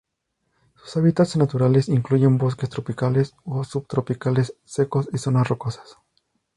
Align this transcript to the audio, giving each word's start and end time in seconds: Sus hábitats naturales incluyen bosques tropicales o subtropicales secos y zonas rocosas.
Sus 0.77 0.97
hábitats 0.97 1.37
naturales 1.37 1.87
incluyen 1.87 2.39
bosques 2.39 2.71
tropicales 2.71 3.35
o 3.43 3.63
subtropicales 3.63 4.55
secos 4.65 5.07
y 5.13 5.19
zonas 5.19 5.47
rocosas. 5.47 5.97